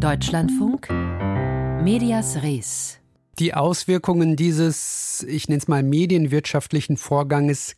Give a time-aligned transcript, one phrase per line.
[0.00, 0.88] Deutschlandfunk
[1.84, 2.98] Medias Res.
[3.38, 7.74] Die Auswirkungen dieses, ich nenne es mal, medienwirtschaftlichen Vorganges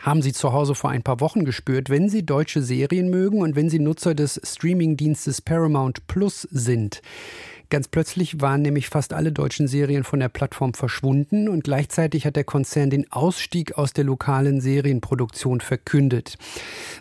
[0.00, 1.90] haben Sie zu Hause vor ein paar Wochen gespürt.
[1.90, 7.02] Wenn Sie deutsche Serien mögen und wenn Sie Nutzer des Streamingdienstes Paramount Plus sind,
[7.70, 12.36] Ganz plötzlich waren nämlich fast alle deutschen Serien von der Plattform verschwunden und gleichzeitig hat
[12.36, 16.38] der Konzern den Ausstieg aus der lokalen Serienproduktion verkündet.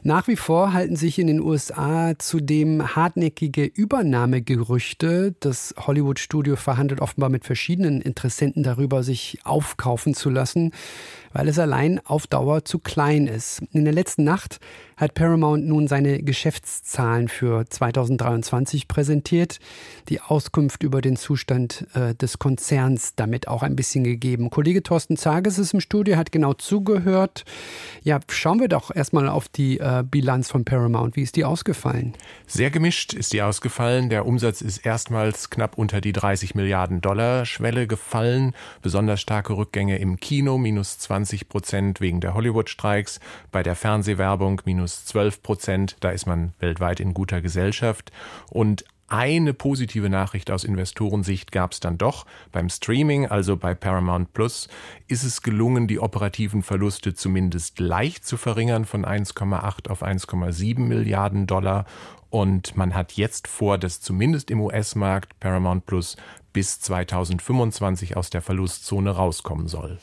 [0.03, 5.35] Nach wie vor halten sich in den USA zudem hartnäckige Übernahmegerüchte.
[5.39, 10.73] Das Hollywood-Studio verhandelt offenbar mit verschiedenen Interessenten darüber, sich aufkaufen zu lassen
[11.33, 13.61] weil es allein auf Dauer zu klein ist.
[13.71, 14.59] In der letzten Nacht
[14.97, 19.59] hat Paramount nun seine Geschäftszahlen für 2023 präsentiert,
[20.09, 24.49] die Auskunft über den Zustand äh, des Konzerns damit auch ein bisschen gegeben.
[24.49, 27.45] Kollege Thorsten Zages ist im Studio, hat genau zugehört.
[28.01, 31.15] Ja, schauen wir doch erstmal auf die äh, Bilanz von Paramount.
[31.15, 32.13] Wie ist die ausgefallen?
[32.47, 34.09] Sehr gemischt ist die ausgefallen.
[34.09, 38.55] Der Umsatz ist erstmals knapp unter die 30 Milliarden Dollar Schwelle gefallen.
[38.81, 43.19] Besonders starke Rückgänge im Kino, minus 20 Prozent wegen der Hollywood-Streiks.
[43.51, 45.97] Bei der Fernsehwerbung minus 12 Prozent.
[45.99, 48.11] Da ist man weltweit in guter Gesellschaft.
[48.49, 52.25] Und eine positive Nachricht aus Investorensicht gab es dann doch.
[52.51, 54.67] Beim Streaming, also bei Paramount Plus,
[55.07, 61.47] ist es gelungen, die operativen Verluste zumindest leicht zu verringern von 1,8 auf 1,7 Milliarden
[61.47, 61.85] Dollar.
[62.29, 66.17] Und man hat jetzt vor, dass zumindest im US-Markt Paramount Plus
[66.51, 69.99] bis 2025 aus der Verlustzone rauskommen soll.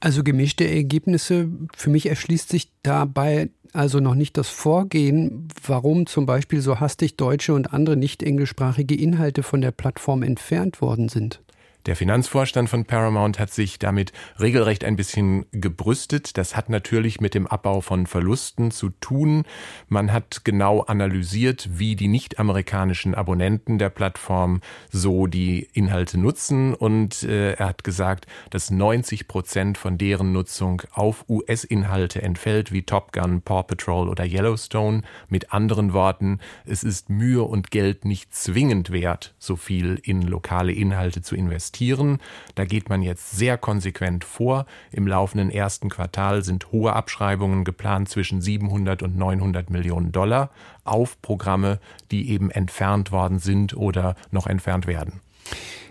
[0.00, 1.48] Also gemischte Ergebnisse.
[1.74, 7.16] Für mich erschließt sich dabei also noch nicht das Vorgehen, warum zum Beispiel so hastig
[7.16, 11.40] deutsche und andere nicht englischsprachige Inhalte von der Plattform entfernt worden sind.
[11.86, 16.38] Der Finanzvorstand von Paramount hat sich damit regelrecht ein bisschen gebrüstet.
[16.38, 19.42] Das hat natürlich mit dem Abbau von Verlusten zu tun.
[19.88, 24.60] Man hat genau analysiert, wie die nicht-amerikanischen Abonnenten der Plattform
[24.92, 26.72] so die Inhalte nutzen.
[26.72, 32.82] Und äh, er hat gesagt, dass 90 Prozent von deren Nutzung auf US-Inhalte entfällt, wie
[32.82, 35.02] Top Gun, Paw Patrol oder Yellowstone.
[35.28, 40.70] Mit anderen Worten, es ist Mühe und Geld nicht zwingend wert, so viel in lokale
[40.70, 42.18] Inhalte zu investieren investieren.
[42.54, 44.66] Da geht man jetzt sehr konsequent vor.
[44.90, 50.50] Im laufenden ersten Quartal sind hohe Abschreibungen geplant zwischen 700 und 900 Millionen Dollar
[50.84, 51.78] auf Programme,
[52.10, 55.20] die eben entfernt worden sind oder noch entfernt werden.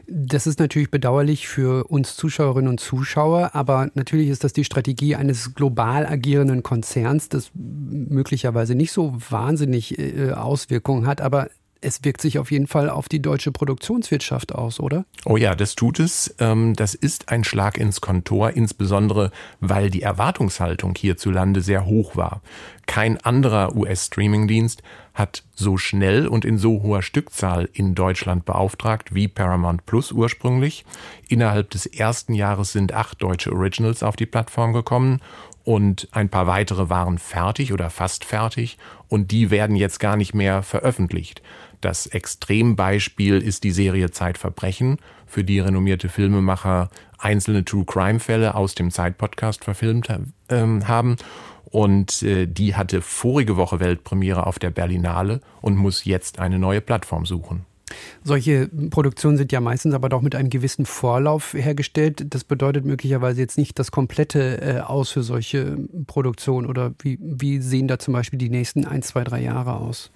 [0.07, 5.15] Das ist natürlich bedauerlich für uns Zuschauerinnen und Zuschauer, aber natürlich ist das die Strategie
[5.15, 11.47] eines global agierenden Konzerns, das möglicherweise nicht so wahnsinnig äh, Auswirkungen hat, aber
[11.81, 15.05] es wirkt sich auf jeden Fall auf die deutsche Produktionswirtschaft aus, oder?
[15.25, 16.33] Oh ja, das tut es.
[16.39, 22.41] Ähm, das ist ein Schlag ins Kontor, insbesondere weil die Erwartungshaltung hierzulande sehr hoch war.
[22.91, 29.29] Kein anderer US-Streaming-Dienst hat so schnell und in so hoher Stückzahl in Deutschland beauftragt wie
[29.29, 30.84] Paramount Plus ursprünglich.
[31.29, 35.22] Innerhalb des ersten Jahres sind acht deutsche Originals auf die Plattform gekommen
[35.63, 38.78] und ein paar weitere waren fertig oder fast fertig
[39.08, 41.41] und die werden jetzt gar nicht mehr veröffentlicht.
[41.79, 44.97] Das Extrembeispiel ist die Serie Zeitverbrechen,
[45.28, 46.90] für die renommierte Filmemacher
[47.21, 51.15] einzelne True Crime Fälle aus dem Zeit-Podcast verfilmt äh, haben.
[51.65, 56.81] Und äh, die hatte vorige Woche Weltpremiere auf der Berlinale und muss jetzt eine neue
[56.81, 57.65] Plattform suchen.
[58.23, 62.33] Solche Produktionen sind ja meistens aber doch mit einem gewissen Vorlauf hergestellt.
[62.33, 65.77] Das bedeutet möglicherweise jetzt nicht das komplette äh, Aus für solche
[66.07, 66.67] Produktionen.
[66.67, 70.11] Oder wie, wie sehen da zum Beispiel die nächsten ein, zwei, drei Jahre aus?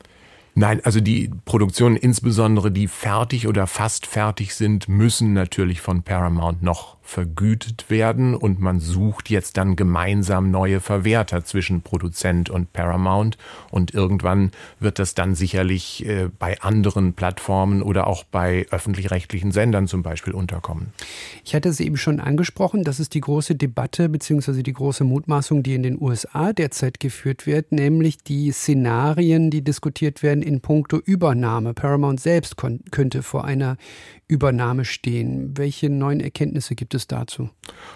[0.57, 6.63] Nein, also die Produktionen, insbesondere die fertig oder fast fertig sind, müssen natürlich von Paramount
[6.63, 13.37] noch vergütet werden und man sucht jetzt dann gemeinsam neue Verwerter zwischen Produzent und Paramount
[13.69, 19.87] und irgendwann wird das dann sicherlich äh, bei anderen Plattformen oder auch bei öffentlich-rechtlichen Sendern
[19.87, 20.87] zum Beispiel unterkommen.
[21.43, 24.63] Ich hatte es eben schon angesprochen, das ist die große Debatte bzw.
[24.63, 30.23] die große Mutmaßung, die in den USA derzeit geführt wird, nämlich die Szenarien, die diskutiert
[30.23, 31.73] werden in puncto Übernahme.
[31.73, 32.55] Paramount selbst
[32.91, 33.77] könnte vor einer
[34.27, 35.55] Übernahme stehen.
[35.55, 37.49] Welche neuen Erkenntnisse gibt es dazu?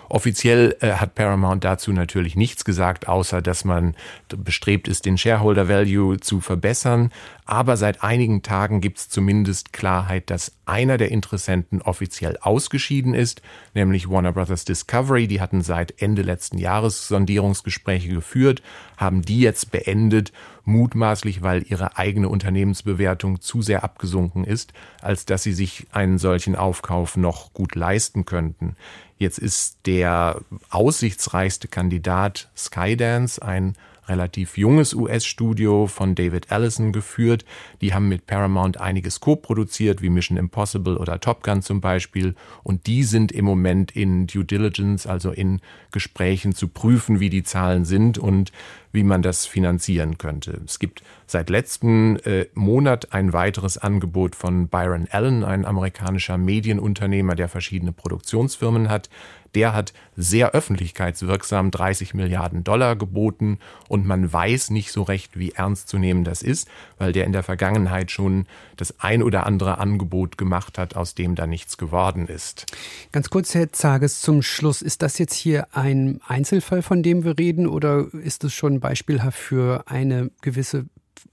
[0.09, 3.95] Offiziell äh, hat Paramount dazu natürlich nichts gesagt, außer dass man
[4.27, 7.11] bestrebt ist, den Shareholder Value zu verbessern.
[7.45, 13.41] Aber seit einigen Tagen gibt es zumindest Klarheit, dass einer der Interessenten offiziell ausgeschieden ist,
[13.73, 15.27] nämlich Warner Brothers Discovery.
[15.27, 18.61] Die hatten seit Ende letzten Jahres Sondierungsgespräche geführt,
[18.97, 20.31] haben die jetzt beendet,
[20.69, 24.71] mutmaßlich weil ihre eigene Unternehmensbewertung zu sehr abgesunken ist,
[25.01, 28.75] als dass sie sich einen solchen Aufkauf noch gut leisten könnten.
[29.17, 33.75] Jetzt ist der aussichtsreichste Kandidat Skydance, ein
[34.09, 37.45] relativ junges US-Studio von David Allison geführt.
[37.81, 42.35] Die haben mit Paramount einiges co-produziert, wie Mission Impossible oder Top Gun zum Beispiel.
[42.63, 45.61] Und die sind im Moment in Due Diligence, also in
[45.91, 48.51] Gesprächen zu prüfen, wie die Zahlen sind und
[48.91, 50.61] wie man das finanzieren könnte.
[50.65, 57.35] Es gibt seit letzten äh, Monat ein weiteres Angebot von Byron Allen, ein amerikanischer Medienunternehmer,
[57.35, 59.09] der verschiedene Produktionsfirmen hat.
[59.55, 65.51] Der hat sehr öffentlichkeitswirksam 30 Milliarden Dollar geboten und man weiß nicht so recht, wie
[65.51, 66.67] ernst zu nehmen das ist,
[66.97, 68.45] weil der in der Vergangenheit schon
[68.77, 72.65] das ein oder andere Angebot gemacht hat, aus dem da nichts geworden ist.
[73.11, 74.81] Ganz kurz, Herr Zages, zum Schluss.
[74.81, 79.37] Ist das jetzt hier ein Einzelfall, von dem wir reden, oder ist es schon beispielhaft
[79.37, 80.85] für eine gewisse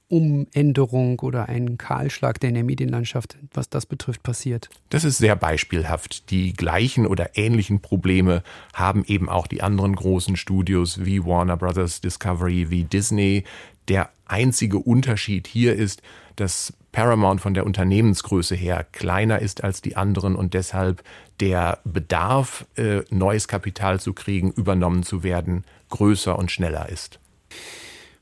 [0.09, 4.69] Umänderung oder einen Kahlschlag, der in der Medienlandschaft, was das betrifft, passiert?
[4.91, 6.31] Das ist sehr beispielhaft.
[6.31, 8.43] Die gleichen oder ähnlichen Probleme
[8.73, 13.45] haben eben auch die anderen großen Studios wie Warner Brothers Discovery, wie Disney.
[13.89, 16.03] Der einzige Unterschied hier ist,
[16.37, 21.03] dass Paramount von der Unternehmensgröße her kleiner ist als die anderen und deshalb
[21.41, 27.19] der Bedarf, äh, neues Kapital zu kriegen, übernommen zu werden, größer und schneller ist.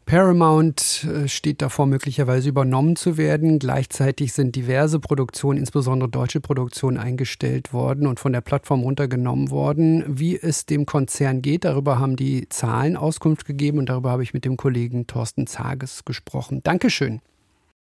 [0.07, 3.59] Paramount äh, steht davor, möglicherweise übernommen zu werden.
[3.59, 10.05] Gleichzeitig sind diverse Produktionen, insbesondere deutsche Produktionen, eingestellt worden und von der Plattform runtergenommen worden.
[10.07, 14.35] Wie es dem Konzern geht, darüber haben die Zahlen Auskunft gegeben und darüber habe ich
[14.35, 16.61] mit dem Kollegen Thorsten Zages gesprochen.
[16.63, 17.21] Dankeschön.